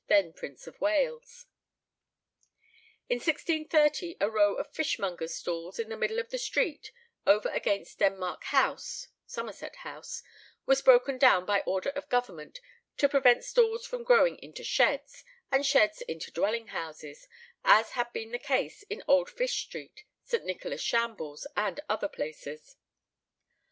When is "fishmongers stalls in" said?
4.73-5.89